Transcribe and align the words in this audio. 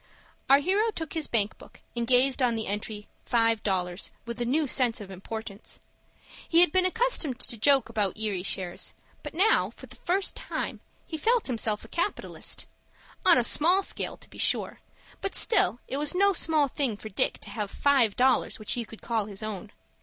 Our 0.49 0.57
hero 0.61 0.89
took 0.89 1.13
his 1.13 1.27
bank 1.27 1.59
book, 1.59 1.79
and 1.95 2.07
gazed 2.07 2.41
on 2.41 2.55
the 2.55 2.65
entry 2.65 3.07
"Five 3.23 3.61
Dollars" 3.61 4.09
with 4.25 4.41
a 4.41 4.45
new 4.47 4.65
sense 4.65 4.99
of 4.99 5.11
importance. 5.11 5.79
He 6.49 6.61
had 6.61 6.71
been 6.71 6.87
accustomed 6.87 7.37
to 7.37 7.55
joke 7.55 7.87
about 7.87 8.17
Erie 8.17 8.41
shares, 8.41 8.95
but 9.21 9.35
now, 9.35 9.69
for 9.69 9.85
the 9.85 9.97
first 9.97 10.35
time, 10.35 10.79
he 11.05 11.17
felt 11.19 11.45
himself 11.45 11.85
a 11.85 11.87
capitalist; 11.87 12.65
on 13.27 13.37
a 13.37 13.43
small 13.43 13.83
scale, 13.83 14.17
to 14.17 14.27
be 14.31 14.39
sure, 14.39 14.79
but 15.21 15.35
still 15.35 15.79
it 15.87 15.97
was 15.97 16.15
no 16.15 16.33
small 16.33 16.67
thing 16.67 16.97
for 16.97 17.09
Dick 17.09 17.37
to 17.37 17.51
have 17.51 17.69
five 17.69 18.15
dollars 18.15 18.57
which 18.57 18.71
he 18.73 18.83
could 18.83 19.03
call 19.03 19.25
his 19.27 19.43
own. 19.43 19.71